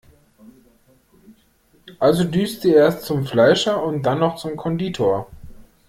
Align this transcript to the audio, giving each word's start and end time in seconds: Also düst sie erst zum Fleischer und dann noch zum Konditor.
Also 1.99 2.23
düst 2.23 2.63
sie 2.63 2.71
erst 2.73 3.03
zum 3.03 3.27
Fleischer 3.27 3.83
und 3.83 4.01
dann 4.01 4.17
noch 4.17 4.37
zum 4.37 4.57
Konditor. 4.57 5.27